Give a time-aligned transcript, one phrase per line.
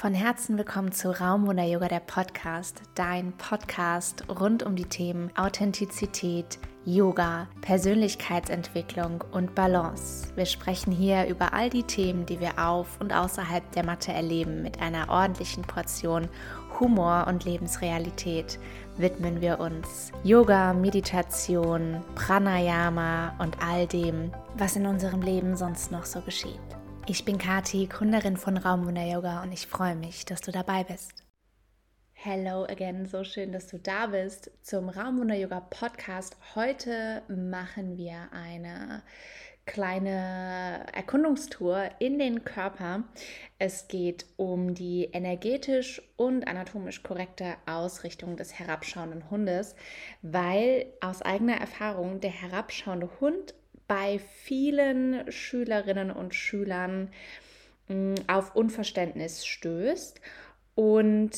[0.00, 6.60] Von Herzen willkommen zu Raumwunder Yoga, der Podcast, dein Podcast rund um die Themen Authentizität,
[6.84, 10.28] Yoga, Persönlichkeitsentwicklung und Balance.
[10.36, 14.62] Wir sprechen hier über all die Themen, die wir auf und außerhalb der Matte erleben,
[14.62, 16.28] mit einer ordentlichen Portion
[16.78, 18.60] Humor und Lebensrealität
[18.98, 26.04] widmen wir uns Yoga, Meditation, Pranayama und all dem, was in unserem Leben sonst noch
[26.04, 26.77] so geschieht.
[27.10, 31.24] Ich bin Kati, Gründerin von Raumwunder Yoga und ich freue mich, dass du dabei bist.
[32.12, 36.36] Hello again, so schön, dass du da bist zum Raumwunder Yoga Podcast.
[36.54, 39.02] Heute machen wir eine
[39.64, 43.04] kleine Erkundungstour in den Körper.
[43.58, 49.76] Es geht um die energetisch und anatomisch korrekte Ausrichtung des herabschauenden Hundes,
[50.20, 53.54] weil aus eigener Erfahrung der herabschauende Hund
[53.88, 57.10] bei vielen Schülerinnen und Schülern
[57.88, 60.20] mm, auf Unverständnis stößt.
[60.76, 61.32] Und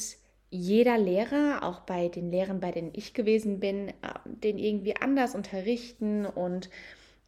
[0.50, 3.92] jeder Lehrer, auch bei den Lehrern, bei denen ich gewesen bin, äh,
[4.24, 6.68] den irgendwie anders unterrichten und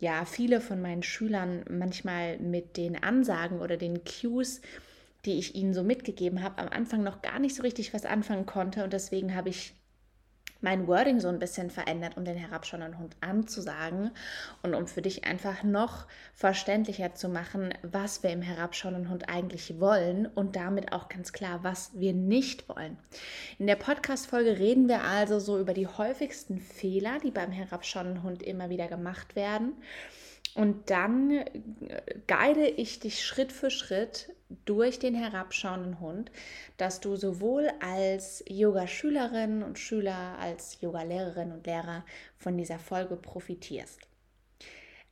[0.00, 4.61] ja, viele von meinen Schülern manchmal mit den Ansagen oder den Cues,
[5.25, 8.45] die ich ihnen so mitgegeben habe, am Anfang noch gar nicht so richtig was anfangen
[8.45, 8.83] konnte.
[8.83, 9.75] Und deswegen habe ich
[10.63, 14.13] mein Wording so ein bisschen verändert, um den herabschauenden Hund anzusagen
[14.63, 19.79] und um für dich einfach noch verständlicher zu machen, was wir im herabschauenden Hund eigentlich
[19.81, 22.97] wollen und damit auch ganz klar, was wir nicht wollen.
[23.59, 28.43] In der Podcast-Folge reden wir also so über die häufigsten Fehler, die beim herabschauenden Hund
[28.43, 29.75] immer wieder gemacht werden.
[30.55, 31.47] Und dann äh,
[32.27, 36.31] guide ich dich Schritt für Schritt durch den herabschauenden Hund,
[36.77, 42.05] dass du sowohl als Yoga-Schülerin und Schüler, als Yoga-Lehrerin und Lehrer
[42.36, 44.00] von dieser Folge profitierst.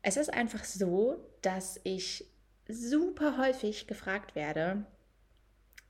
[0.02, 2.27] Es ist einfach so, dass ich
[2.69, 4.84] super häufig gefragt werde,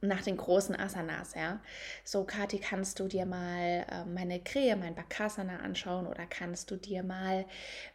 [0.02, 1.60] nach den großen Asanas, ja.
[2.04, 6.76] So, Kati, kannst du dir mal äh, meine Krähe, mein Bakasana anschauen oder kannst du
[6.76, 7.44] dir mal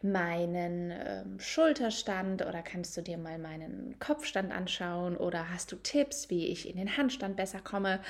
[0.02, 6.30] meinen ähm, Schulterstand oder kannst du dir mal meinen Kopfstand anschauen oder hast du Tipps,
[6.30, 8.00] wie ich in den Handstand besser komme?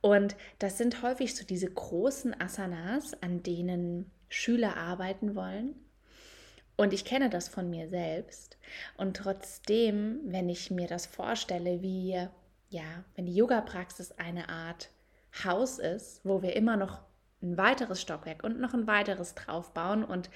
[0.00, 5.74] Und das sind häufig so diese großen Asanas, an denen Schüler arbeiten wollen.
[6.76, 8.56] Und ich kenne das von mir selbst.
[8.96, 12.28] Und trotzdem, wenn ich mir das vorstelle, wie
[12.68, 14.90] ja, wenn die Yoga-Praxis eine Art
[15.44, 17.00] Haus ist, wo wir immer noch
[17.42, 20.30] ein weiteres Stockwerk und noch ein weiteres draufbauen und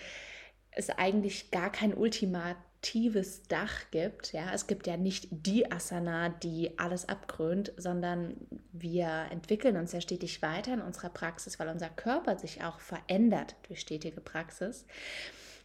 [0.70, 4.32] es eigentlich gar kein ultimatives Dach gibt.
[4.32, 8.36] Ja, es gibt ja nicht die Asana, die alles abkrönt, sondern
[8.72, 13.56] wir entwickeln uns ja stetig weiter in unserer Praxis, weil unser Körper sich auch verändert
[13.66, 14.86] durch stetige Praxis.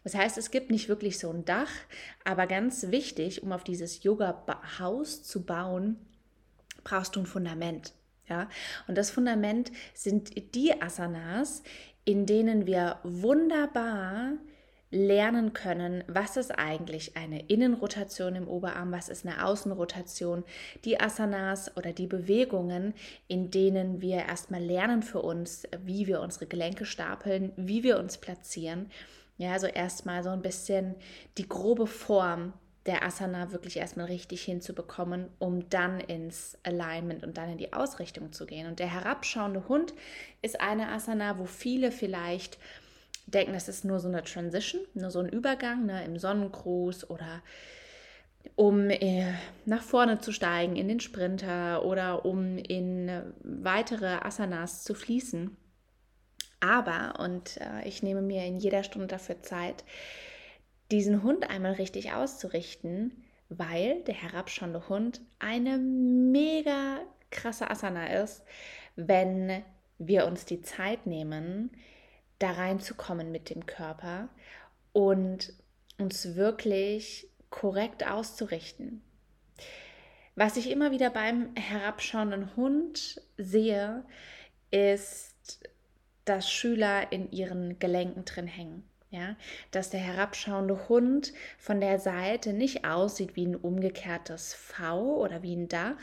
[0.03, 1.72] Das heißt, es gibt nicht wirklich so ein Dach,
[2.23, 5.97] aber ganz wichtig, um auf dieses Yoga-Haus zu bauen,
[6.87, 7.93] brauchst du ein Fundament.
[8.27, 8.49] Ja?
[8.87, 11.63] Und das Fundament sind die Asanas,
[12.05, 14.33] in denen wir wunderbar
[14.89, 20.45] lernen können, was ist eigentlich eine Innenrotation im Oberarm, was ist eine Außenrotation,
[20.85, 22.93] die Asanas oder die Bewegungen,
[23.27, 28.17] in denen wir erstmal lernen für uns, wie wir unsere Gelenke stapeln, wie wir uns
[28.17, 28.89] platzieren.
[29.37, 30.95] Ja, also erstmal so ein bisschen
[31.37, 32.53] die grobe Form
[32.87, 38.31] der Asana wirklich erstmal richtig hinzubekommen, um dann ins Alignment und dann in die Ausrichtung
[38.31, 38.65] zu gehen.
[38.65, 39.93] Und der herabschauende Hund
[40.41, 42.57] ist eine Asana, wo viele vielleicht
[43.27, 47.43] denken, das ist nur so eine Transition, nur so ein Übergang ne, im Sonnengruß oder
[48.55, 49.33] um äh,
[49.65, 53.11] nach vorne zu steigen in den Sprinter oder um in
[53.43, 55.55] weitere Asanas zu fließen.
[56.61, 59.83] Aber, und äh, ich nehme mir in jeder Stunde dafür Zeit,
[60.91, 66.99] diesen Hund einmal richtig auszurichten, weil der herabschauende Hund eine mega
[67.29, 68.43] krasse Asana ist,
[68.95, 69.63] wenn
[69.97, 71.71] wir uns die Zeit nehmen,
[72.39, 74.29] da reinzukommen mit dem Körper
[74.93, 75.53] und
[75.97, 79.01] uns wirklich korrekt auszurichten.
[80.35, 84.05] Was ich immer wieder beim herabschauenden Hund sehe,
[84.69, 85.69] ist,
[86.25, 88.86] dass Schüler in ihren Gelenken drin hängen.
[89.09, 89.37] Ja,
[89.71, 95.55] dass der herabschauende Hund von der Seite nicht aussieht wie ein umgekehrtes V oder wie
[95.55, 95.95] ein Dach,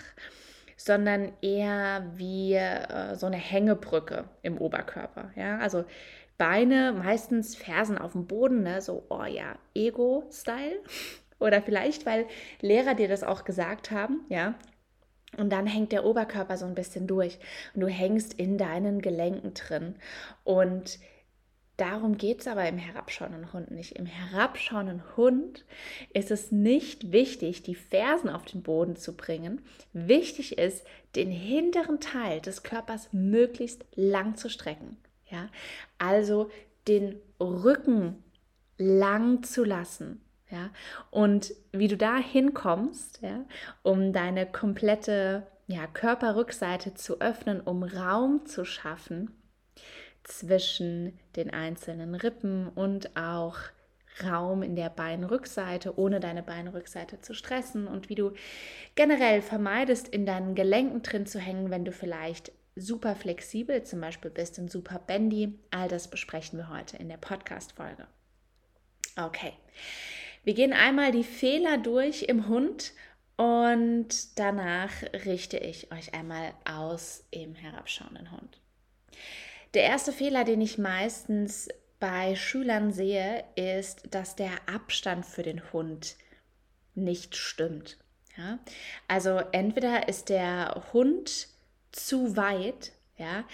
[0.79, 5.33] sondern eher wie äh, so eine Hängebrücke im Oberkörper.
[5.37, 5.85] Ja, also
[6.37, 8.81] Beine, meistens Fersen auf dem Boden, ne?
[8.81, 10.83] so, oh ja, Ego-Style.
[11.39, 12.27] Oder vielleicht, weil
[12.61, 14.55] Lehrer dir das auch gesagt haben, ja.
[15.37, 17.39] Und dann hängt der Oberkörper so ein bisschen durch
[17.75, 19.97] und du hängst in deinen Gelenken drin.
[20.45, 20.99] Und
[21.77, 23.93] Darum geht es aber im herabschauenden Hund nicht.
[23.93, 25.65] Im herabschauenden Hund
[26.13, 29.61] ist es nicht wichtig, die Fersen auf den Boden zu bringen.
[29.93, 30.87] Wichtig ist,
[31.17, 34.99] den hinteren Teil des Körpers möglichst lang zu strecken.
[35.29, 35.49] Ja?
[35.99, 36.51] Also
[36.87, 38.23] den Rücken
[38.79, 40.21] lang zu lassen.
[40.51, 40.71] Ja?
[41.11, 43.45] Und wie du da hinkommst, ja,
[43.83, 49.31] um deine komplette ja, Körperrückseite zu öffnen, um Raum zu schaffen,
[50.25, 53.59] zwischen den einzelnen Rippen und auch
[54.23, 58.33] Raum in der Beinrückseite, ohne deine Beinrückseite zu stressen und wie du
[58.95, 64.31] generell vermeidest, in deinen Gelenken drin zu hängen, wenn du vielleicht super flexibel zum Beispiel
[64.31, 65.59] bist und super bendy.
[65.71, 68.07] All das besprechen wir heute in der Podcast-Folge.
[69.17, 69.53] Okay,
[70.45, 72.93] wir gehen einmal die Fehler durch im Hund
[73.37, 74.91] und danach
[75.25, 78.61] richte ich euch einmal aus im herabschauenden Hund.
[79.75, 81.69] Der erste Fehler, den ich meistens
[81.99, 86.17] bei Schülern sehe, ist, dass der Abstand für den Hund
[86.95, 87.99] nicht stimmt.
[88.37, 88.59] Ja?
[89.09, 91.49] Also entweder ist der Hund
[91.93, 93.45] zu weit, ja,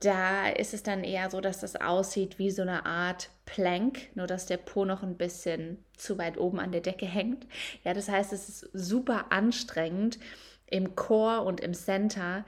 [0.00, 4.26] da ist es dann eher so, dass das aussieht wie so eine Art Plank, nur
[4.26, 7.46] dass der Po noch ein bisschen zu weit oben an der Decke hängt.
[7.84, 10.18] Ja, das heißt, es ist super anstrengend
[10.66, 12.44] im Core und im Center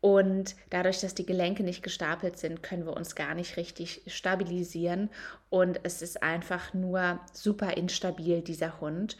[0.00, 5.10] und dadurch, dass die Gelenke nicht gestapelt sind, können wir uns gar nicht richtig stabilisieren.
[5.50, 9.18] Und es ist einfach nur super instabil, dieser Hund.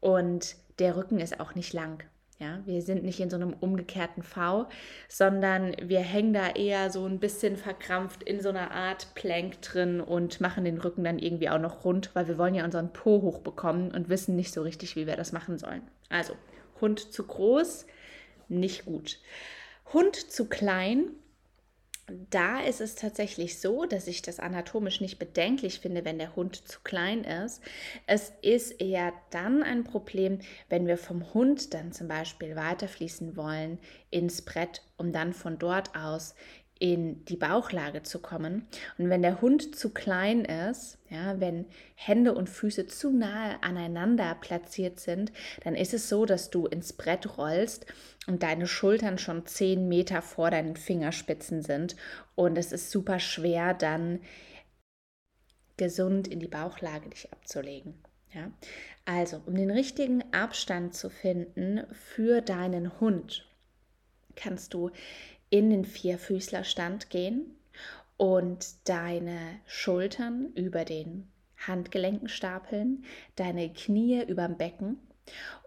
[0.00, 2.02] Und der Rücken ist auch nicht lang.
[2.40, 4.66] Ja, wir sind nicht in so einem umgekehrten V,
[5.08, 10.00] sondern wir hängen da eher so ein bisschen verkrampft in so einer Art Plank drin
[10.00, 13.22] und machen den Rücken dann irgendwie auch noch rund, weil wir wollen ja unseren Po
[13.22, 15.82] hochbekommen und wissen nicht so richtig, wie wir das machen sollen.
[16.08, 16.34] Also
[16.80, 17.86] Hund zu groß,
[18.48, 19.20] nicht gut.
[19.92, 21.10] Hund zu klein,
[22.30, 26.56] da ist es tatsächlich so, dass ich das anatomisch nicht bedenklich finde, wenn der Hund
[26.68, 27.62] zu klein ist.
[28.06, 33.78] Es ist eher dann ein Problem, wenn wir vom Hund dann zum Beispiel weiterfließen wollen
[34.10, 36.34] ins Brett, um dann von dort aus
[36.84, 38.68] in die Bauchlage zu kommen.
[38.98, 41.64] Und wenn der Hund zu klein ist, ja, wenn
[41.94, 45.32] Hände und Füße zu nahe aneinander platziert sind,
[45.62, 47.86] dann ist es so, dass du ins Brett rollst
[48.26, 51.96] und deine Schultern schon zehn Meter vor deinen Fingerspitzen sind.
[52.34, 54.20] Und es ist super schwer, dann
[55.78, 57.94] gesund in die Bauchlage dich abzulegen.
[58.34, 58.50] Ja?
[59.06, 63.48] Also, um den richtigen Abstand zu finden für deinen Hund,
[64.36, 64.90] kannst du
[65.54, 67.54] in den Vierfüßlerstand gehen
[68.16, 71.28] und deine Schultern über den
[71.64, 73.04] Handgelenken stapeln,
[73.36, 74.98] deine Knie über dem Becken.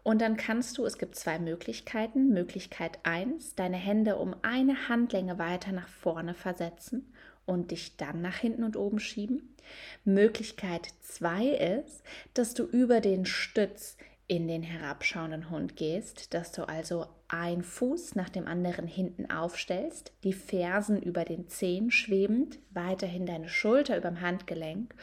[0.04, 2.34] Und dann kannst du, es gibt zwei Möglichkeiten.
[2.34, 7.14] Möglichkeit 1, deine Hände um eine Handlänge weiter nach vorne versetzen
[7.46, 9.56] und dich dann nach hinten und oben schieben.
[10.04, 12.04] Möglichkeit 2 ist,
[12.34, 13.96] dass du über den Stütz
[14.28, 20.12] in den herabschauenden Hund gehst, dass du also ein Fuß nach dem anderen hinten aufstellst,
[20.24, 24.94] die Fersen über den Zehen schwebend, weiterhin deine Schulter über dem Handgelenk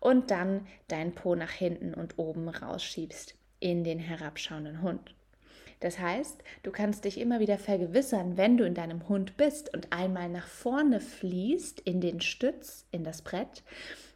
[0.00, 5.14] und dann dein Po nach hinten und oben rausschiebst in den herabschauenden Hund.
[5.80, 9.92] Das heißt, du kannst dich immer wieder vergewissern, wenn du in deinem Hund bist und
[9.92, 13.62] einmal nach vorne fließt in den Stütz, in das Brett,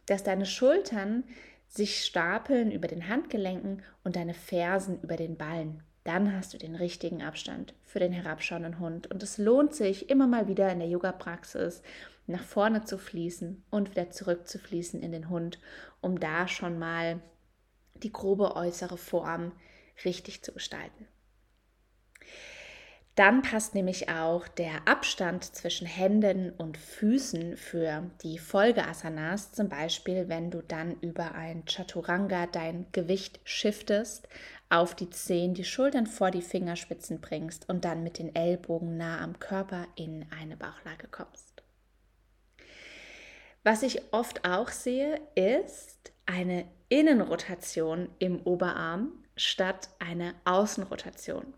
[0.07, 1.23] dass deine Schultern
[1.69, 5.83] sich stapeln über den Handgelenken und deine Fersen über den Ballen.
[6.03, 9.07] Dann hast du den richtigen Abstand für den herabschauenden Hund.
[9.11, 11.83] Und es lohnt sich immer mal wieder in der Yoga-Praxis
[12.25, 15.59] nach vorne zu fließen und wieder zurück zu fließen in den Hund,
[16.01, 17.21] um da schon mal
[17.95, 19.51] die grobe äußere Form
[20.03, 21.07] richtig zu gestalten.
[23.15, 30.29] Dann passt nämlich auch der Abstand zwischen Händen und Füßen für die Folgeasanas, zum Beispiel
[30.29, 34.29] wenn du dann über ein Chaturanga dein Gewicht shiftest,
[34.69, 39.19] auf die Zehen, die Schultern vor die Fingerspitzen bringst und dann mit den Ellbogen nah
[39.19, 41.63] am Körper in eine Bauchlage kommst.
[43.63, 51.53] Was ich oft auch sehe, ist eine Innenrotation im Oberarm statt eine Außenrotation.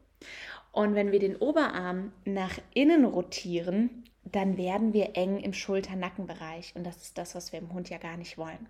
[0.71, 6.75] Und wenn wir den Oberarm nach innen rotieren, dann werden wir eng im Schulter-Nackenbereich.
[6.75, 8.69] Und das ist das, was wir im Hund ja gar nicht wollen.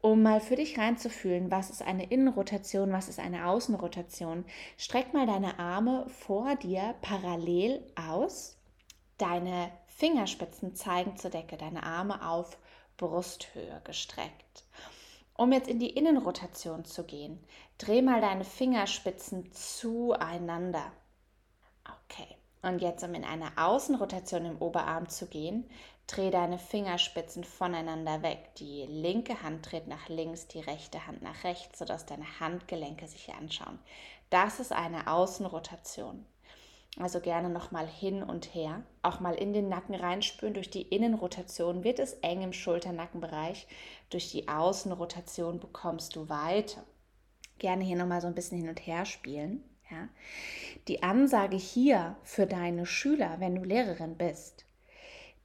[0.00, 4.44] Um mal für dich reinzufühlen, was ist eine Innenrotation, was ist eine Außenrotation,
[4.76, 8.58] streck mal deine Arme vor dir parallel aus.
[9.16, 12.58] Deine Fingerspitzen zeigen zur Decke, deine Arme auf
[12.96, 14.64] Brusthöhe gestreckt.
[15.36, 17.38] Um jetzt in die Innenrotation zu gehen,
[17.78, 20.92] dreh mal deine Fingerspitzen zueinander.
[21.84, 22.36] Okay.
[22.62, 25.68] Und jetzt, um in eine Außenrotation im Oberarm zu gehen,
[26.06, 28.54] dreh deine Fingerspitzen voneinander weg.
[28.56, 33.32] Die linke Hand dreht nach links, die rechte Hand nach rechts, sodass deine Handgelenke sich
[33.34, 33.78] anschauen.
[34.30, 36.24] Das ist eine Außenrotation.
[36.98, 38.82] Also gerne nochmal hin und her.
[39.02, 40.54] Auch mal in den Nacken reinspüren.
[40.54, 43.66] Durch die Innenrotation wird es eng im Schulternackenbereich.
[44.10, 46.84] Durch die Außenrotation bekommst du Weite.
[47.58, 49.64] Gerne hier nochmal so ein bisschen hin und her spielen.
[49.94, 50.08] Ja?
[50.88, 54.64] Die Ansage hier für deine Schüler, wenn du Lehrerin bist,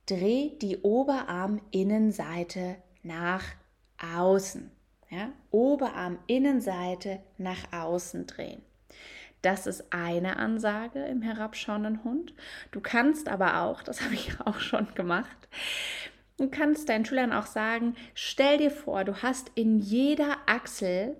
[0.05, 3.43] dreh die Oberarminnenseite nach
[4.15, 4.71] außen.
[5.09, 5.29] Ja?
[5.51, 8.61] Oberarminnenseite nach außen drehen.
[9.41, 12.33] Das ist eine Ansage im herabschauenden Hund.
[12.71, 15.47] Du kannst aber auch, das habe ich auch schon gemacht,
[16.37, 21.15] du kannst deinen Schülern auch sagen, stell dir vor, du hast in jeder Achsel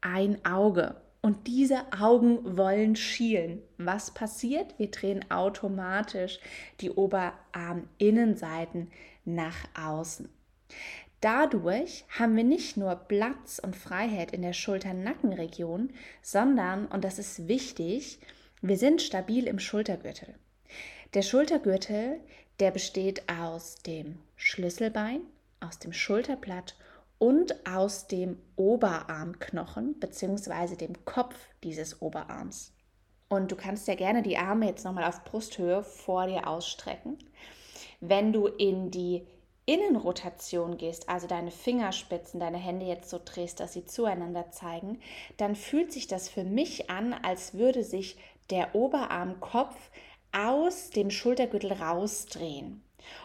[0.00, 3.62] ein Auge und diese Augen wollen schielen.
[3.78, 4.76] Was passiert?
[4.78, 6.40] Wir drehen automatisch
[6.80, 8.90] die Oberarminnenseiten
[9.24, 10.28] nach außen.
[11.20, 15.90] Dadurch haben wir nicht nur Platz und Freiheit in der Schulter-Nackenregion,
[16.22, 18.20] sondern, und das ist wichtig,
[18.62, 20.34] wir sind stabil im Schultergürtel.
[21.12, 22.20] Der Schultergürtel,
[22.58, 25.20] der besteht aus dem Schlüsselbein,
[25.60, 26.74] aus dem Schulterblatt
[27.20, 30.74] und aus dem Oberarmknochen bzw.
[30.74, 32.72] dem Kopf dieses Oberarms.
[33.28, 37.18] Und du kannst ja gerne die Arme jetzt nochmal auf Brusthöhe vor dir ausstrecken.
[38.00, 39.26] Wenn du in die
[39.66, 44.98] Innenrotation gehst, also deine Fingerspitzen, deine Hände jetzt so drehst, dass sie zueinander zeigen,
[45.36, 48.16] dann fühlt sich das für mich an, als würde sich
[48.48, 49.76] der Oberarmkopf
[50.32, 52.82] aus dem Schultergürtel rausdrehen.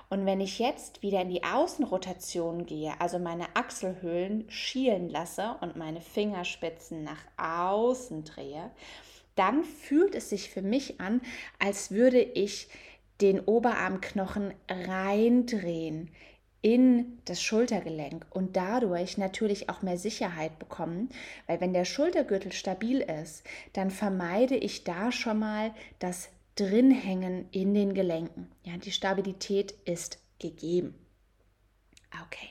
[0.09, 5.75] Und wenn ich jetzt wieder in die Außenrotation gehe, also meine Achselhöhlen schielen lasse und
[5.75, 8.71] meine Fingerspitzen nach außen drehe,
[9.35, 11.21] dann fühlt es sich für mich an,
[11.59, 12.69] als würde ich
[13.21, 16.11] den Oberarmknochen reindrehen
[16.61, 21.09] in das Schultergelenk und dadurch natürlich auch mehr Sicherheit bekommen,
[21.45, 27.47] weil wenn der Schultergürtel stabil ist, dann vermeide ich da schon mal das drin hängen
[27.51, 28.49] in den Gelenken.
[28.63, 30.95] Ja, die Stabilität ist gegeben.
[32.23, 32.49] Okay.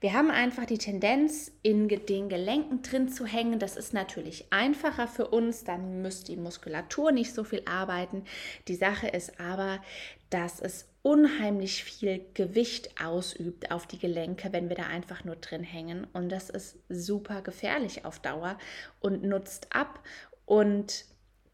[0.00, 3.60] Wir haben einfach die Tendenz, in den Gelenken drin zu hängen.
[3.60, 8.24] Das ist natürlich einfacher für uns, dann müsste die Muskulatur nicht so viel arbeiten.
[8.66, 9.80] Die Sache ist aber,
[10.28, 15.62] dass es unheimlich viel Gewicht ausübt auf die Gelenke, wenn wir da einfach nur drin
[15.62, 16.08] hängen.
[16.12, 18.58] Und das ist super gefährlich auf Dauer
[18.98, 20.00] und nutzt ab
[20.46, 21.04] und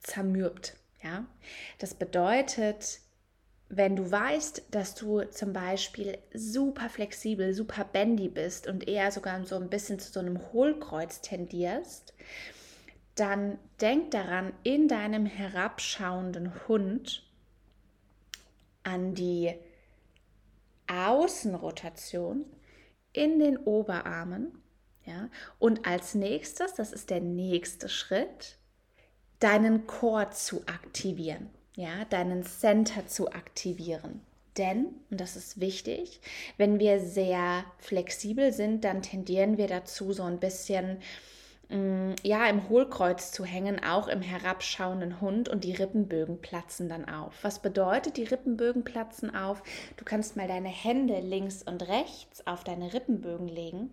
[0.00, 0.74] zermürbt.
[1.02, 1.26] Ja?
[1.78, 3.00] Das bedeutet,
[3.68, 9.44] wenn du weißt, dass du zum Beispiel super flexibel, super bendy bist und eher sogar
[9.44, 12.14] so ein bisschen zu so einem Hohlkreuz tendierst,
[13.14, 17.24] dann denk daran, in deinem herabschauenden Hund
[18.84, 19.54] an die
[20.86, 22.46] Außenrotation
[23.12, 24.62] in den Oberarmen.
[25.04, 25.28] Ja?
[25.58, 28.57] Und als nächstes, das ist der nächste Schritt,
[29.40, 34.20] deinen Core zu aktivieren, ja, deinen Center zu aktivieren.
[34.56, 36.20] Denn, und das ist wichtig,
[36.56, 40.98] wenn wir sehr flexibel sind, dann tendieren wir dazu, so ein bisschen
[41.68, 47.08] mm, ja, im Hohlkreuz zu hängen, auch im herabschauenden Hund und die Rippenbögen platzen dann
[47.08, 47.34] auf.
[47.42, 49.62] Was bedeutet, die Rippenbögen platzen auf?
[49.96, 53.92] Du kannst mal deine Hände links und rechts auf deine Rippenbögen legen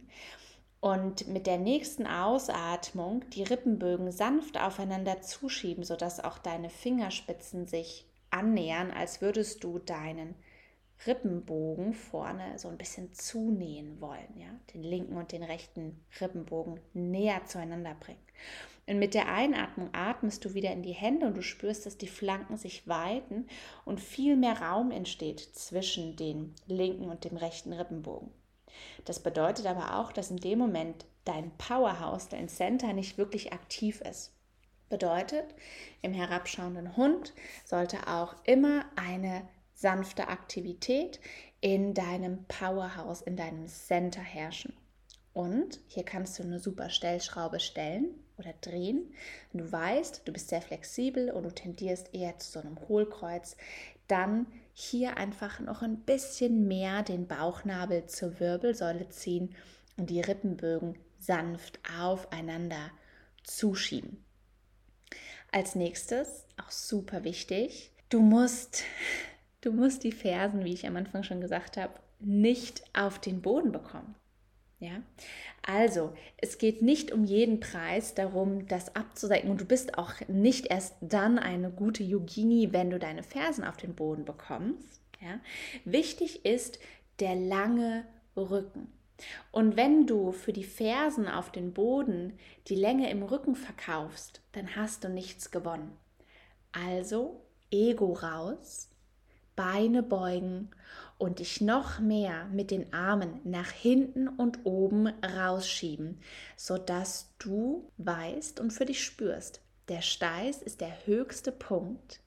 [0.86, 8.06] und mit der nächsten Ausatmung die Rippenbögen sanft aufeinander zuschieben, sodass auch deine Fingerspitzen sich
[8.30, 10.36] annähern, als würdest du deinen
[11.08, 17.44] Rippenbogen vorne so ein bisschen zunähen wollen, ja, den linken und den rechten Rippenbogen näher
[17.48, 18.22] zueinander bringen.
[18.86, 22.06] Und mit der Einatmung atmest du wieder in die Hände und du spürst, dass die
[22.06, 23.48] Flanken sich weiten
[23.86, 28.30] und viel mehr Raum entsteht zwischen den linken und dem rechten Rippenbogen.
[29.06, 34.02] Das bedeutet aber auch, dass in dem Moment dein Powerhouse, dein Center nicht wirklich aktiv
[34.02, 34.32] ist.
[34.90, 35.46] Bedeutet,
[36.02, 37.34] im herabschauenden Hund
[37.66, 41.20] sollte auch immer eine sanfte Aktivität
[41.60, 44.74] in deinem Powerhouse, in deinem Center herrschen.
[45.34, 49.14] Und hier kannst du eine super Stellschraube stellen oder drehen.
[49.52, 53.58] Du weißt, du bist sehr flexibel und du tendierst eher zu so einem Hohlkreuz,
[54.08, 59.56] dann hier einfach noch ein bisschen mehr den Bauchnabel zur Wirbelsäule ziehen
[59.96, 62.92] und die Rippenbögen sanft aufeinander
[63.46, 64.24] zuschieben.
[65.54, 68.84] Als nächstes, auch super wichtig, du musst,
[69.62, 73.72] du musst die Fersen, wie ich am Anfang schon gesagt habe, nicht auf den Boden
[73.72, 74.16] bekommen.
[74.80, 75.02] Ja,
[75.66, 80.68] also es geht nicht um jeden Preis darum, das abzusenken und du bist auch nicht
[80.68, 85.02] erst dann eine gute Yogini, wenn du deine Fersen auf den Boden bekommst.
[85.22, 85.40] Ja,
[85.86, 86.80] wichtig ist
[87.20, 88.06] der lange
[88.36, 88.92] Rücken.
[89.52, 94.76] Und wenn du für die Fersen auf den Boden die Länge im Rücken verkaufst, dann
[94.76, 95.96] hast du nichts gewonnen.
[96.74, 97.42] Also
[97.72, 98.90] Ego raus,
[99.56, 100.72] Beine beugen
[101.18, 106.20] und dich noch mehr mit den Armen nach hinten und oben rausschieben,
[106.58, 112.20] sodass du weißt und für dich spürst, der Steiß ist der höchste Punkt,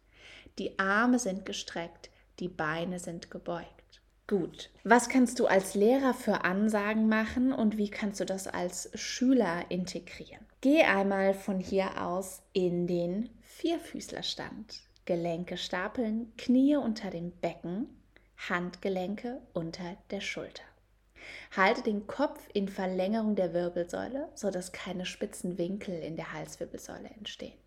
[0.59, 4.01] die Arme sind gestreckt, die Beine sind gebeugt.
[4.27, 8.91] Gut, was kannst du als Lehrer für Ansagen machen und wie kannst du das als
[8.95, 10.45] Schüler integrieren?
[10.61, 14.83] Geh einmal von hier aus in den Vierfüßlerstand.
[15.07, 17.89] Gelenke stapeln, Knie unter dem Becken,
[18.39, 20.63] Handgelenke unter der Schulter.
[21.55, 27.59] Halte den Kopf in Verlängerung der Wirbelsäule, sodass keine spitzen Winkel in der Halswirbelsäule entstehen.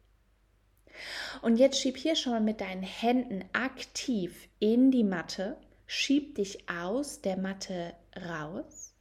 [1.41, 5.57] Und jetzt schieb hier schon mal mit deinen Händen aktiv in die Matte
[5.91, 8.93] schieb dich aus der Matte raus,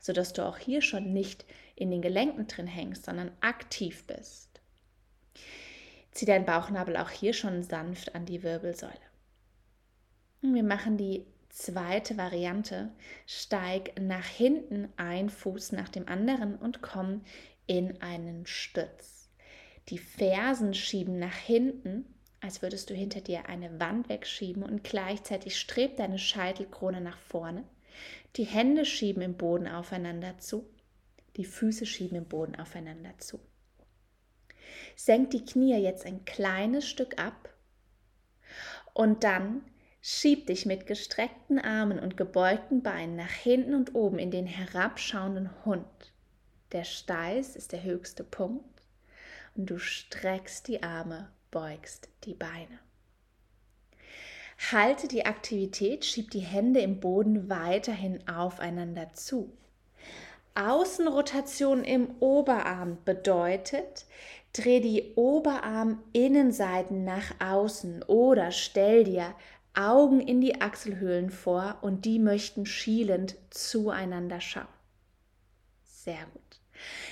[0.00, 1.44] sodass du auch hier schon nicht
[1.76, 4.60] in den Gelenken drin hängst, sondern aktiv bist.
[6.10, 9.05] Zieh deinen Bauchnabel auch hier schon sanft an die Wirbelsäule.
[10.54, 12.90] Wir machen die zweite Variante.
[13.26, 17.22] Steig nach hinten ein Fuß nach dem anderen und komm
[17.66, 19.28] in einen Stütz.
[19.88, 22.06] Die Fersen schieben nach hinten
[22.40, 27.64] als würdest du hinter dir eine Wand wegschieben und gleichzeitig strebt deine Scheitelkrone nach vorne.
[28.36, 30.68] Die Hände schieben im Boden aufeinander zu,
[31.36, 33.40] die Füße schieben im Boden aufeinander zu.
[34.94, 37.52] Senk die Knie jetzt ein kleines Stück ab
[38.94, 39.62] und dann
[40.08, 45.50] schieb dich mit gestreckten Armen und gebeugten Beinen nach hinten und oben in den herabschauenden
[45.64, 45.84] Hund.
[46.70, 48.82] Der Steiß ist der höchste Punkt
[49.56, 52.78] und du streckst die Arme beugst die Beine.
[54.70, 59.52] Halte die Aktivität, schieb die Hände im Boden weiterhin aufeinander zu.
[60.54, 64.06] Außenrotation im Oberarm bedeutet,
[64.52, 69.34] dreh die Oberarminnenseiten nach außen oder stell dir
[69.76, 74.66] Augen in die Achselhöhlen vor und die möchten schielend zueinander schauen.
[75.84, 76.42] Sehr gut.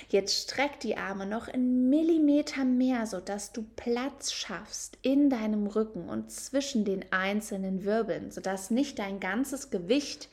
[0.09, 6.09] Jetzt streck die Arme noch einen Millimeter mehr, sodass du Platz schaffst in deinem Rücken
[6.09, 10.29] und zwischen den einzelnen Wirbeln, sodass nicht dein ganzes Gewicht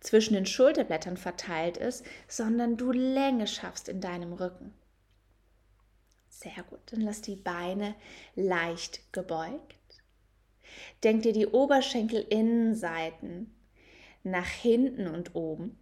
[0.00, 4.72] zwischen den Schulterblättern verteilt ist, sondern du Länge schaffst in deinem Rücken.
[6.28, 7.94] Sehr gut, dann lass die Beine
[8.36, 9.77] leicht gebeugt.
[11.04, 13.54] Denk dir die Oberschenkelinnenseiten
[14.22, 15.78] nach hinten und oben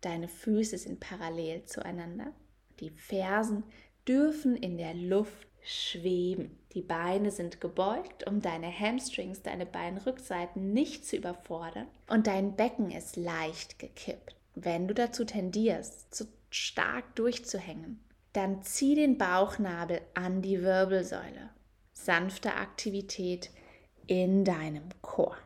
[0.00, 2.32] Deine Füße sind parallel zueinander.
[2.80, 3.64] Die Fersen
[4.08, 6.58] dürfen in der Luft schweben.
[6.72, 11.86] Die Beine sind gebeugt, um deine Hamstrings, deine Beinrückseiten nicht zu überfordern.
[12.08, 14.36] Und dein Becken ist leicht gekippt.
[14.54, 18.00] Wenn du dazu tendierst, zu stark durchzuhängen,
[18.32, 21.50] dann zieh den Bauchnabel an die Wirbelsäule.
[22.04, 23.50] Sanfte Aktivität
[24.06, 25.36] in deinem Chor.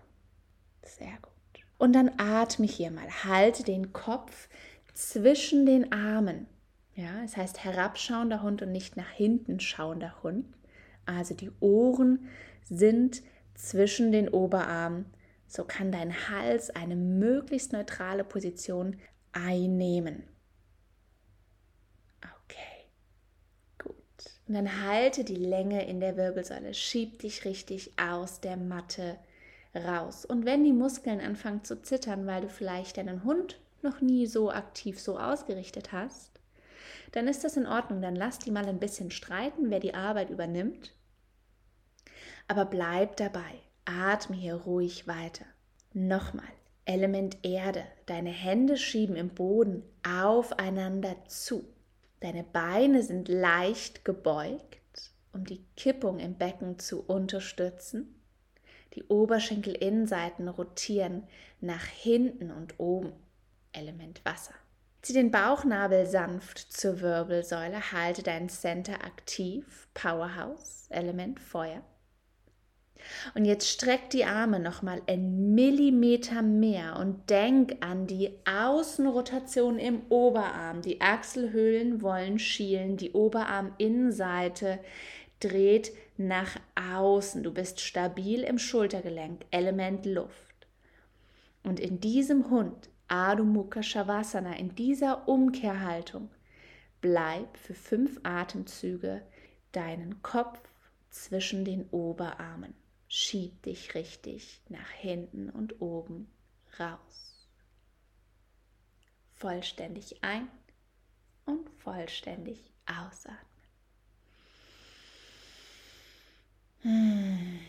[0.82, 1.32] Sehr gut.
[1.78, 3.08] Und dann atme hier mal.
[3.24, 4.48] Halte den Kopf
[4.94, 6.46] zwischen den Armen.
[6.94, 10.46] Ja, es heißt herabschauender Hund und nicht nach hinten schauender Hund.
[11.06, 12.28] Also die Ohren
[12.62, 13.22] sind
[13.54, 15.06] zwischen den Oberarmen.
[15.46, 18.96] So kann dein Hals eine möglichst neutrale Position
[19.32, 20.24] einnehmen.
[22.22, 22.88] Okay,
[23.78, 24.33] gut.
[24.46, 26.74] Und dann halte die Länge in der Wirbelsäule.
[26.74, 29.16] Schieb dich richtig aus der Matte
[29.74, 30.24] raus.
[30.24, 34.50] Und wenn die Muskeln anfangen zu zittern, weil du vielleicht deinen Hund noch nie so
[34.50, 36.30] aktiv so ausgerichtet hast,
[37.12, 38.02] dann ist das in Ordnung.
[38.02, 40.92] Dann lass die mal ein bisschen streiten, wer die Arbeit übernimmt.
[42.48, 43.60] Aber bleib dabei.
[43.84, 45.44] Atme hier ruhig weiter.
[45.92, 46.44] Nochmal.
[46.86, 47.84] Element Erde.
[48.06, 51.64] Deine Hände schieben im Boden aufeinander zu.
[52.24, 58.18] Deine Beine sind leicht gebeugt, um die Kippung im Becken zu unterstützen.
[58.94, 61.28] Die Oberschenkelinnenseiten rotieren
[61.60, 63.12] nach hinten und oben.
[63.72, 64.54] Element Wasser.
[65.02, 71.82] Zieh den Bauchnabel sanft zur Wirbelsäule, halte dein Center aktiv, Powerhouse, Element Feuer.
[73.34, 80.02] Und jetzt streck die Arme nochmal einen Millimeter mehr und denk an die Außenrotation im
[80.08, 80.82] Oberarm.
[80.82, 84.78] Die Achselhöhlen wollen schielen, die Oberarminnenseite
[85.40, 87.42] dreht nach außen.
[87.42, 90.66] Du bist stabil im Schultergelenk, Element Luft.
[91.62, 96.30] Und in diesem Hund Adho Mukha Shavasana, in dieser Umkehrhaltung.
[97.00, 99.22] Bleib für fünf Atemzüge
[99.72, 100.58] deinen Kopf
[101.10, 102.74] zwischen den Oberarmen.
[103.16, 106.28] Schieb dich richtig nach hinten und oben
[106.80, 107.46] raus.
[109.36, 110.48] Vollständig ein
[111.46, 113.38] und vollständig ausatmen.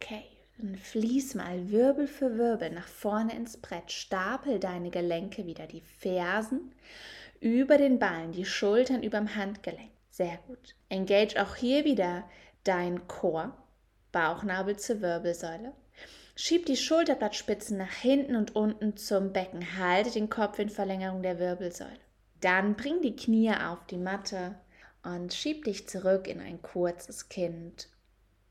[0.00, 0.24] Okay,
[0.58, 3.92] dann fließ mal Wirbel für Wirbel nach vorne ins Brett.
[3.92, 6.74] Stapel deine Gelenke wieder, die Fersen
[7.38, 9.92] über den Ballen, die Schultern über dem Handgelenk.
[10.10, 10.74] Sehr gut.
[10.88, 12.28] Engage auch hier wieder
[12.64, 13.56] dein Chor,
[14.12, 15.72] Bauchnabel zur Wirbelsäule.
[16.34, 19.76] Schieb die Schulterblattspitzen nach hinten und unten zum Becken.
[19.78, 22.00] Halte den Kopf in Verlängerung der Wirbelsäule.
[22.40, 24.56] Dann bring die Knie auf die Matte
[25.02, 27.88] und schieb dich zurück in ein kurzes Kind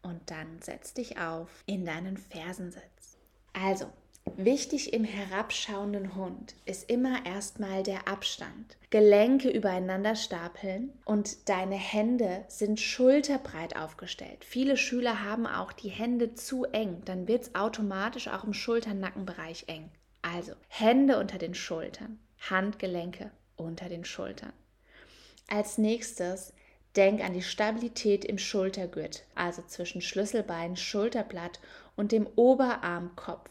[0.01, 3.17] und dann setz dich auf in deinen Fersensitz.
[3.53, 3.91] Also,
[4.37, 8.77] Wichtig im herabschauenden Hund ist immer erstmal der Abstand.
[8.89, 14.43] Gelenke übereinander stapeln und deine Hände sind schulterbreit aufgestellt.
[14.43, 19.65] Viele Schüler haben auch die Hände zu eng, dann wird es automatisch auch im Schultern-Nackenbereich
[19.67, 19.91] eng.
[20.21, 24.53] Also Hände unter den Schultern, Handgelenke unter den Schultern.
[25.47, 26.53] Als nächstes
[26.95, 31.59] denk an die Stabilität im Schultergurt, also zwischen Schlüsselbein, Schulterblatt
[31.95, 33.49] und dem Oberarmkopf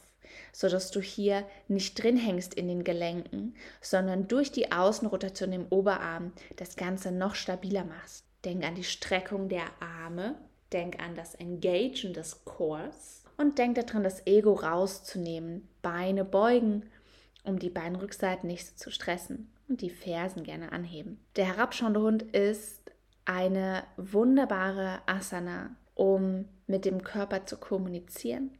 [0.53, 6.33] sodass du hier nicht drin hängst in den Gelenken, sondern durch die Außenrotation im Oberarm
[6.57, 8.25] das Ganze noch stabiler machst.
[8.45, 10.37] Denk an die Streckung der Arme,
[10.73, 15.69] denk an das Engagen des Cores und denk daran, das Ego rauszunehmen.
[15.83, 16.85] Beine beugen,
[17.45, 21.19] um die Beinrückseiten nicht so zu stressen und die Fersen gerne anheben.
[21.37, 22.81] Der herabschauende Hund ist
[23.25, 28.51] eine wunderbare Asana, um mit dem Körper zu kommunizieren,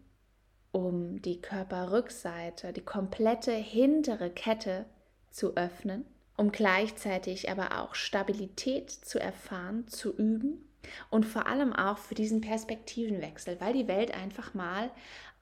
[0.73, 4.87] um die Körperrückseite, die komplette hintere Kette
[5.31, 6.05] zu öffnen,
[6.37, 10.69] um gleichzeitig aber auch Stabilität zu erfahren, zu üben
[11.11, 14.91] und vor allem auch für diesen Perspektivenwechsel, weil die Welt einfach mal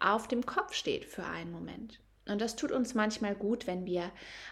[0.01, 2.01] auf dem Kopf steht für einen Moment.
[2.27, 4.11] Und das tut uns manchmal gut, wenn wir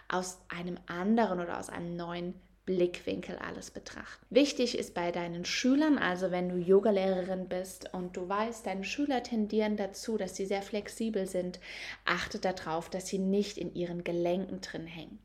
[0.08, 2.34] aus einem anderen oder aus einem neuen
[2.66, 4.26] Blickwinkel alles betrachten.
[4.28, 9.22] Wichtig ist bei deinen Schülern, also wenn du Yogalehrerin bist und du weißt, deine Schüler
[9.22, 11.60] tendieren dazu, dass sie sehr flexibel sind,
[12.04, 15.20] achte darauf, dass sie nicht in ihren Gelenken drin hängen.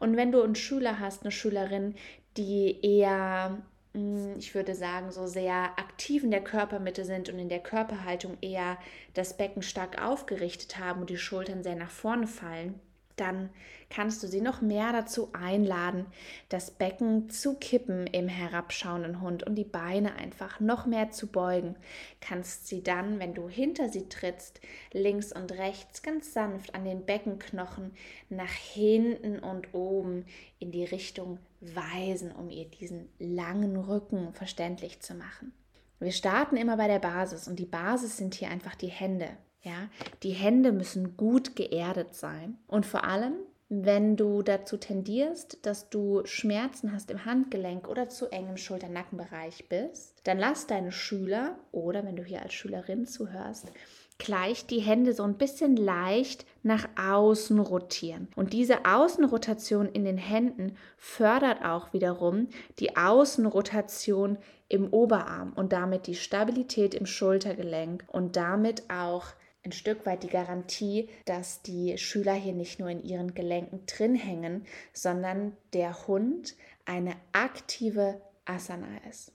[0.00, 1.94] Und wenn du einen Schüler hast, eine Schülerin,
[2.36, 3.58] die eher
[3.92, 8.36] hm, ich würde sagen, so sehr aktiv in der Körpermitte sind und in der Körperhaltung
[8.40, 8.78] eher
[9.14, 12.80] das Becken stark aufgerichtet haben und die Schultern sehr nach vorne fallen,
[13.20, 13.50] dann
[13.90, 16.06] kannst du sie noch mehr dazu einladen,
[16.48, 21.76] das Becken zu kippen im herabschauenden Hund und die Beine einfach noch mehr zu beugen.
[22.20, 24.60] Kannst sie dann, wenn du hinter sie trittst,
[24.92, 27.92] links und rechts ganz sanft an den Beckenknochen
[28.28, 30.26] nach hinten und oben
[30.58, 35.52] in die Richtung weisen, um ihr diesen langen Rücken verständlich zu machen.
[36.00, 39.36] Wir starten immer bei der Basis und die Basis sind hier einfach die Hände.
[39.68, 39.88] Ja,
[40.22, 43.34] die Hände müssen gut geerdet sein und vor allem,
[43.68, 49.68] wenn du dazu tendierst, dass du Schmerzen hast im Handgelenk oder zu eng im Schulter-Nackenbereich
[49.68, 53.70] bist, dann lass deine Schüler oder wenn du hier als Schülerin zuhörst,
[54.16, 58.28] gleich die Hände so ein bisschen leicht nach außen rotieren.
[58.36, 66.06] Und diese Außenrotation in den Händen fördert auch wiederum die Außenrotation im Oberarm und damit
[66.06, 69.26] die Stabilität im Schultergelenk und damit auch
[69.68, 74.14] ein Stück weit die Garantie, dass die Schüler hier nicht nur in ihren Gelenken drin
[74.14, 79.32] hängen, sondern der Hund eine aktive Asana ist.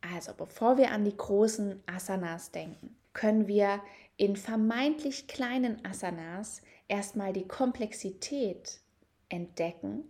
[0.00, 3.80] Also bevor wir an die großen Asanas denken, können wir
[4.16, 8.80] in vermeintlich kleinen Asanas erstmal die Komplexität
[9.28, 10.02] entdecken,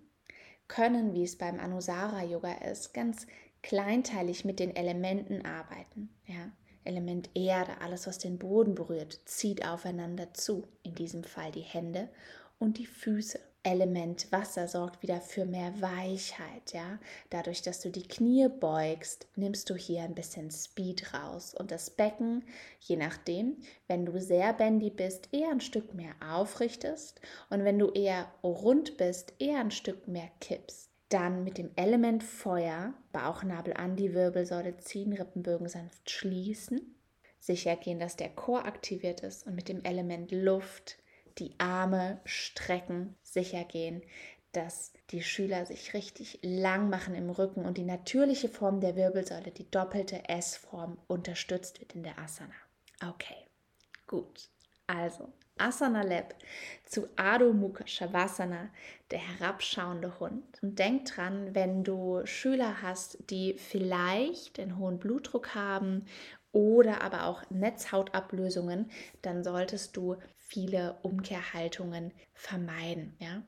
[0.66, 3.26] können, wie es beim Anusara Yoga ist, ganz
[3.62, 6.08] kleinteilig mit den Elementen arbeiten.
[6.26, 6.50] Ja?
[6.84, 10.66] Element Erde, alles, was den Boden berührt, zieht aufeinander zu.
[10.82, 12.08] In diesem Fall die Hände
[12.58, 13.38] und die Füße.
[13.64, 16.98] Element Wasser sorgt wieder für mehr Weichheit, ja.
[17.30, 21.90] Dadurch, dass du die Knie beugst, nimmst du hier ein bisschen Speed raus und das
[21.90, 22.44] Becken,
[22.80, 27.90] je nachdem, wenn du sehr bendy bist, eher ein Stück mehr aufrichtest und wenn du
[27.90, 30.91] eher rund bist, eher ein Stück mehr kippst.
[31.12, 36.94] Dann mit dem Element Feuer, Bauchnabel an die Wirbelsäule ziehen, Rippenbögen sanft schließen.
[37.38, 40.96] Sicher gehen, dass der Chor aktiviert ist und mit dem Element Luft
[41.36, 43.14] die Arme strecken.
[43.22, 44.00] Sicher gehen,
[44.52, 49.50] dass die Schüler sich richtig lang machen im Rücken und die natürliche Form der Wirbelsäule,
[49.50, 52.54] die doppelte S-Form, unterstützt wird in der Asana.
[53.06, 53.36] Okay,
[54.06, 54.48] gut.
[54.86, 55.30] Also,
[55.62, 56.34] Asana Lab
[56.84, 58.70] zu Adho Mukha Shavasana,
[59.10, 60.44] der herabschauende Hund.
[60.60, 66.06] Und denk dran, wenn du Schüler hast, die vielleicht einen hohen Blutdruck haben
[66.50, 68.90] oder aber auch Netzhautablösungen,
[69.22, 73.16] dann solltest du viele Umkehrhaltungen vermeiden.
[73.20, 73.42] Ja?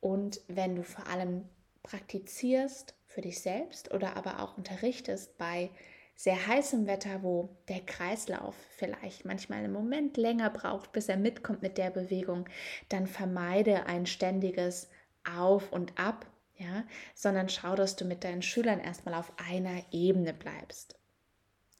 [0.00, 1.48] Und wenn du vor allem
[1.82, 5.70] praktizierst für dich selbst oder aber auch unterrichtest bei
[6.14, 11.62] sehr heißem Wetter, wo der Kreislauf vielleicht manchmal einen Moment länger braucht, bis er mitkommt
[11.62, 12.48] mit der Bewegung,
[12.88, 14.88] dann vermeide ein ständiges
[15.36, 20.32] Auf und Ab, ja, sondern schau, dass du mit deinen Schülern erstmal auf einer Ebene
[20.32, 20.96] bleibst.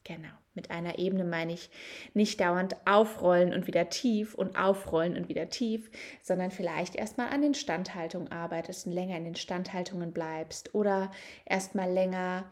[0.05, 1.69] Genau, mit einer Ebene meine ich
[2.13, 5.89] nicht dauernd aufrollen und wieder tief und aufrollen und wieder tief,
[6.21, 11.09] sondern vielleicht erstmal an den Standhaltungen arbeitest und länger in den Standhaltungen bleibst oder
[11.45, 12.51] erstmal länger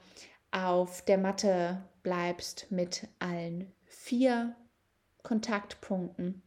[0.52, 4.56] auf der Matte bleibst mit allen vier
[5.24, 6.42] Kontaktpunkten,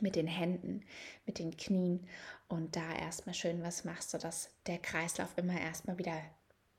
[0.00, 0.84] mit den Händen,
[1.24, 2.06] mit den Knien
[2.48, 6.20] und da erstmal schön was machst, sodass der Kreislauf immer erstmal wieder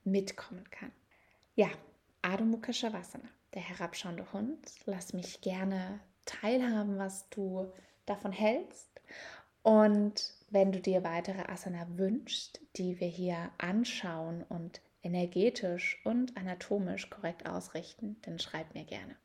[0.04, 0.92] mitkommen kann.
[1.54, 1.68] Ja,
[2.22, 4.58] Adho Mukha Shavasana der herabschauende Hund.
[4.86, 7.72] Lass mich gerne teilhaben, was du
[8.06, 8.88] davon hältst.
[9.62, 17.08] Und wenn du dir weitere Asana wünschst, die wir hier anschauen und energetisch und anatomisch
[17.08, 19.16] korrekt ausrichten, dann schreib mir gerne.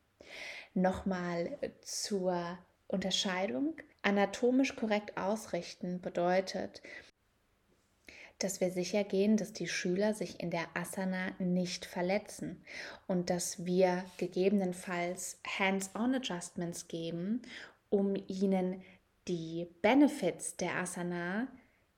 [0.73, 3.75] Nochmal zur Unterscheidung.
[4.01, 6.81] Anatomisch korrekt ausrichten bedeutet,
[8.39, 12.63] dass wir sicher gehen, dass die Schüler sich in der Asana nicht verletzen
[13.07, 17.41] und dass wir gegebenenfalls Hands-on-Adjustments geben,
[17.89, 18.81] um ihnen
[19.27, 21.47] die Benefits der Asana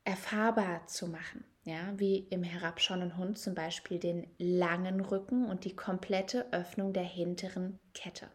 [0.04, 1.43] erfahrbar zu machen.
[1.65, 7.04] Ja, wie im herabschauenden Hund zum Beispiel den langen Rücken und die komplette Öffnung der
[7.04, 8.30] hinteren Kette.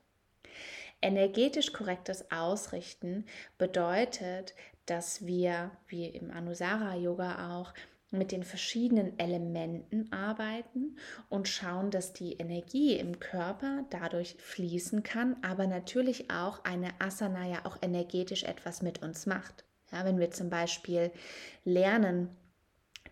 [1.01, 3.25] Energetisch korrektes Ausrichten
[3.57, 7.73] bedeutet, dass wir, wie im Anusara Yoga auch,
[8.11, 15.37] mit den verschiedenen Elementen arbeiten und schauen, dass die Energie im Körper dadurch fließen kann,
[15.43, 19.65] aber natürlich auch eine Asana ja auch energetisch etwas mit uns macht.
[19.93, 21.13] Ja, wenn wir zum Beispiel
[21.65, 22.37] lernen,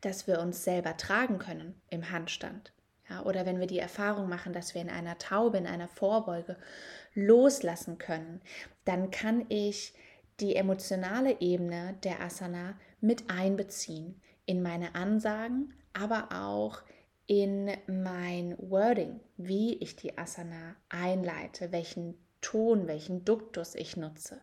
[0.00, 2.72] dass wir uns selber tragen können im Handstand.
[3.08, 6.56] Ja, oder wenn wir die Erfahrung machen, dass wir in einer Taube, in einer Vorbeuge
[7.14, 8.40] loslassen können,
[8.84, 9.94] dann kann ich
[10.40, 16.82] die emotionale Ebene der Asana mit einbeziehen in meine Ansagen, aber auch
[17.26, 24.40] in mein Wording, wie ich die Asana einleite, welchen Ton, welchen Duktus ich nutze,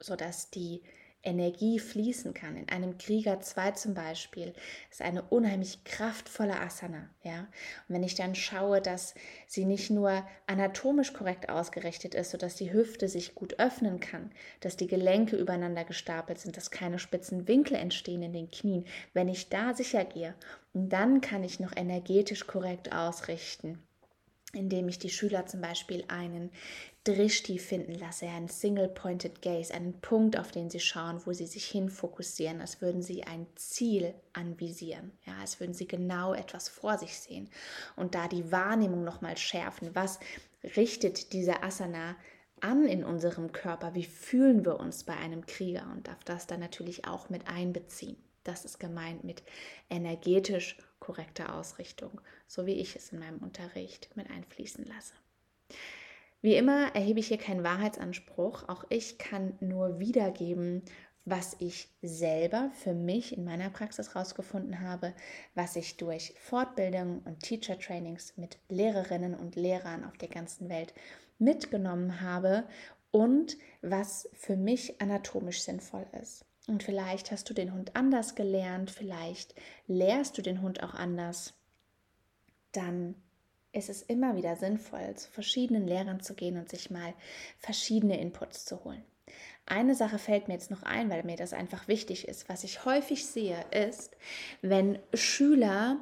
[0.00, 0.82] sodass die
[1.24, 2.56] Energie fließen kann.
[2.56, 4.52] In einem Krieger 2 zum Beispiel
[4.90, 7.08] ist eine unheimlich kraftvolle Asana.
[7.22, 7.40] Ja?
[7.88, 9.14] Und wenn ich dann schaue, dass
[9.46, 14.76] sie nicht nur anatomisch korrekt ausgerichtet ist, sodass die Hüfte sich gut öffnen kann, dass
[14.76, 19.48] die Gelenke übereinander gestapelt sind, dass keine spitzen Winkel entstehen in den Knien, wenn ich
[19.48, 20.34] da sicher gehe,
[20.72, 23.82] dann kann ich noch energetisch korrekt ausrichten
[24.54, 26.50] indem ich die Schüler zum Beispiel einen
[27.04, 31.66] Drishti finden lasse, einen Single-Pointed Gaze, einen Punkt, auf den sie schauen, wo sie sich
[31.66, 37.18] hinfokussieren, als würden sie ein Ziel anvisieren, ja, als würden sie genau etwas vor sich
[37.18, 37.50] sehen
[37.96, 39.94] und da die Wahrnehmung nochmal schärfen.
[39.94, 40.18] Was
[40.76, 42.16] richtet diese Asana
[42.60, 43.94] an in unserem Körper?
[43.94, 48.16] Wie fühlen wir uns bei einem Krieger und darf das dann natürlich auch mit einbeziehen?
[48.44, 49.42] Das ist gemeint mit
[49.90, 55.12] energetisch korrekter Ausrichtung, so wie ich es in meinem Unterricht mit einfließen lasse.
[56.44, 58.68] Wie immer erhebe ich hier keinen Wahrheitsanspruch.
[58.68, 60.82] Auch ich kann nur wiedergeben,
[61.24, 65.14] was ich selber für mich in meiner Praxis herausgefunden habe,
[65.54, 70.92] was ich durch Fortbildungen und Teacher Trainings mit Lehrerinnen und Lehrern auf der ganzen Welt
[71.38, 72.64] mitgenommen habe
[73.10, 76.44] und was für mich anatomisch sinnvoll ist.
[76.66, 79.54] Und vielleicht hast du den Hund anders gelernt, vielleicht
[79.86, 81.54] lehrst du den Hund auch anders.
[82.72, 83.14] Dann
[83.74, 87.14] ist es immer wieder sinnvoll, zu verschiedenen Lehrern zu gehen und sich mal
[87.58, 89.02] verschiedene Inputs zu holen.
[89.66, 92.48] Eine Sache fällt mir jetzt noch ein, weil mir das einfach wichtig ist.
[92.48, 94.16] Was ich häufig sehe, ist,
[94.60, 95.98] wenn Schüler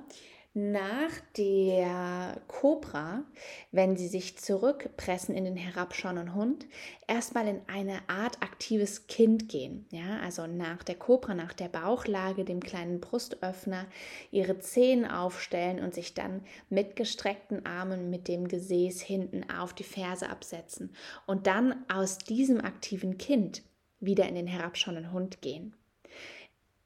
[0.55, 3.25] nach der Kobra,
[3.71, 6.67] wenn sie sich zurückpressen in den herabschauenden Hund,
[7.07, 9.87] erstmal in eine Art aktives Kind gehen.
[9.91, 13.87] Ja, also nach der Kobra, nach der Bauchlage, dem kleinen Brustöffner,
[14.31, 19.85] ihre Zehen aufstellen und sich dann mit gestreckten Armen mit dem Gesäß hinten auf die
[19.85, 20.95] Ferse absetzen
[21.27, 23.63] und dann aus diesem aktiven Kind
[24.01, 25.75] wieder in den herabschauenden Hund gehen.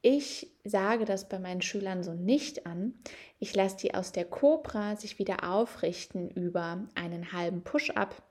[0.08, 2.94] Ich sage das bei meinen Schülern so nicht an.
[3.40, 8.22] Ich lasse die aus der Cobra sich wieder aufrichten über einen halben Push-up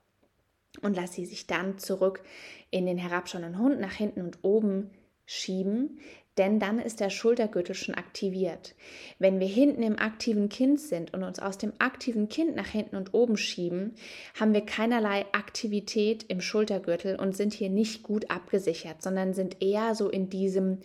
[0.81, 2.23] und lass sie sich dann zurück
[2.71, 4.91] in den herabschauenden Hund nach hinten und oben
[5.25, 5.99] schieben,
[6.37, 8.73] denn dann ist der Schultergürtel schon aktiviert.
[9.19, 12.95] Wenn wir hinten im aktiven Kind sind und uns aus dem aktiven Kind nach hinten
[12.95, 13.95] und oben schieben,
[14.39, 19.93] haben wir keinerlei Aktivität im Schultergürtel und sind hier nicht gut abgesichert, sondern sind eher
[19.93, 20.79] so in diesem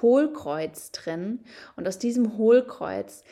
[0.00, 1.44] Hohlkreuz drin.
[1.76, 3.24] Und aus diesem Hohlkreuz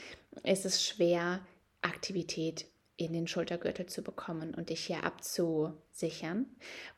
[0.42, 1.40] ist es schwer,
[1.82, 2.66] Aktivität
[2.98, 6.46] in den Schultergürtel zu bekommen und dich hier abzusichern.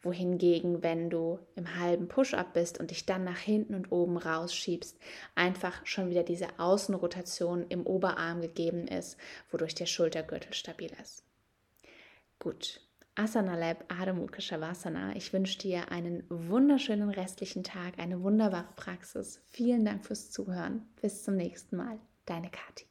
[0.01, 4.97] Wohingegen, wenn du im halben Push-up bist und dich dann nach hinten und oben rausschiebst,
[5.35, 9.17] einfach schon wieder diese Außenrotation im Oberarm gegeben ist,
[9.51, 11.25] wodurch der Schultergürtel stabil ist.
[12.39, 12.81] Gut.
[13.19, 15.17] Asana Lab Adho Shavasana.
[15.17, 19.43] Ich wünsche dir einen wunderschönen restlichen Tag, eine wunderbare Praxis.
[19.51, 20.87] Vielen Dank fürs Zuhören.
[21.03, 21.99] Bis zum nächsten Mal.
[22.27, 22.88] Deine Kathi.